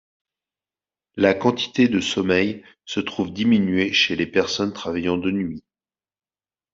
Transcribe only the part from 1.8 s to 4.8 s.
de sommeil se trouve diminuée chez les personnes